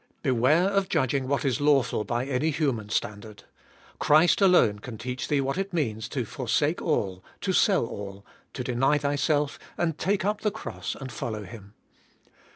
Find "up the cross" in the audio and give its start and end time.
10.25-10.95